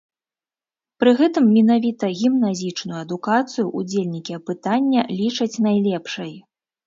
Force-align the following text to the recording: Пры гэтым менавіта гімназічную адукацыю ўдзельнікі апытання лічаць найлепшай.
Пры 1.01 1.11
гэтым 1.19 1.45
менавіта 1.57 2.05
гімназічную 2.21 2.97
адукацыю 3.05 3.65
ўдзельнікі 3.81 4.31
апытання 4.39 5.01
лічаць 5.19 5.61
найлепшай. 5.67 6.33